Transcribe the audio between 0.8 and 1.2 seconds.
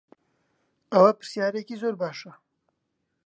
ئەوە